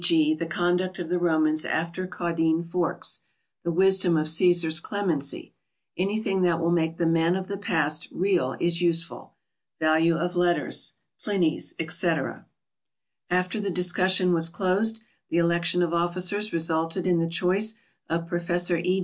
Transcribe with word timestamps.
g., 0.03 0.33
the 0.33 0.47
conduct 0.47 0.97
of 0.97 1.09
the 1.09 1.19
Romans 1.19 1.63
after 1.63 2.07
Caudine 2.07 2.63
Forks; 2.63 3.19
the 3.63 3.69
wisdom 3.69 4.17
of 4.17 4.25
Cæsar's 4.25 4.79
clemency. 4.79 5.53
Anything 5.95 6.41
that 6.41 6.59
will 6.59 6.71
make 6.71 6.97
the 6.97 7.05
men 7.05 7.35
of 7.35 7.47
the 7.47 7.55
past 7.55 8.07
real 8.11 8.55
is 8.59 8.81
useful; 8.81 9.35
value 9.79 10.17
of 10.17 10.35
letters 10.35 10.95
(Pliny's, 11.21 11.75
etc.). 11.77 12.47
After 13.29 13.59
the 13.59 13.69
discussion 13.69 14.33
was 14.33 14.49
closed, 14.49 15.01
the 15.29 15.37
election 15.37 15.83
of 15.83 15.93
officers 15.93 16.51
resulted 16.51 17.05
in 17.05 17.19
the 17.19 17.27
choice 17.29 17.75
of 18.09 18.25
Professor 18.25 18.77
E. 18.79 18.99